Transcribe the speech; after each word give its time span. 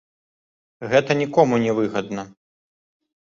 Гэта 0.93 1.17
нікому 1.21 1.59
не 1.65 1.71
выгадна. 1.81 2.21